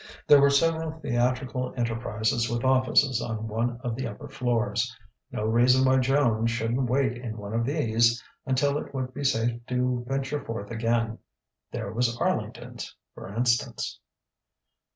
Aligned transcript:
There 0.25 0.41
were 0.41 0.49
several 0.49 0.99
theatrical 0.99 1.75
enterprises 1.77 2.49
with 2.49 2.63
offices 2.63 3.21
on 3.21 3.47
one 3.47 3.79
of 3.83 3.95
the 3.95 4.07
upper 4.07 4.27
floors: 4.27 4.97
no 5.31 5.43
reason 5.45 5.85
why 5.85 5.99
Joan 5.99 6.47
shouldn't 6.47 6.89
wait 6.89 7.17
in 7.19 7.37
one 7.37 7.53
of 7.53 7.67
these 7.67 8.19
until 8.43 8.79
it 8.79 8.95
would 8.95 9.13
be 9.13 9.23
safe 9.23 9.63
to 9.67 10.03
venture 10.07 10.43
forth 10.43 10.71
again. 10.71 11.19
There 11.71 11.93
was 11.93 12.17
Arlington's, 12.19 12.95
for 13.13 13.27
instance. 13.31 13.99